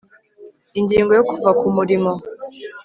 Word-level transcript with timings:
ingingo 0.79 1.11
yo 1.17 1.23
kuva 1.29 1.49
ku 1.59 1.65
mirimo 1.77 2.11